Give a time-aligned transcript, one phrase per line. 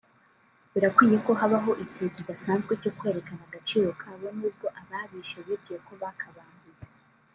[0.73, 6.77] Birakwiye ko habaho igihe kidasanzwe cyo kwerekana agaciro kabo n’ubwo ababishe bibwiye ko bakabambuye”